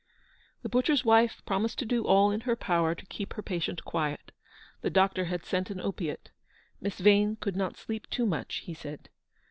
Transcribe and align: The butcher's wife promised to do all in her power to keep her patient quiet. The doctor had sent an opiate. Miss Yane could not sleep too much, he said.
The 0.63 0.69
butcher's 0.69 1.05
wife 1.05 1.43
promised 1.45 1.77
to 1.77 1.85
do 1.85 2.05
all 2.07 2.31
in 2.31 2.41
her 2.41 2.55
power 2.55 2.95
to 2.95 3.05
keep 3.05 3.33
her 3.33 3.43
patient 3.43 3.85
quiet. 3.85 4.31
The 4.81 4.89
doctor 4.89 5.25
had 5.25 5.45
sent 5.45 5.69
an 5.69 5.79
opiate. 5.79 6.31
Miss 6.81 6.99
Yane 6.99 7.35
could 7.39 7.55
not 7.55 7.77
sleep 7.77 8.09
too 8.09 8.25
much, 8.25 8.61
he 8.65 8.73
said. 8.73 9.09